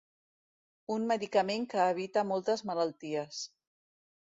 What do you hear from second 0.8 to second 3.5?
Un medicament que evita moltes malalties.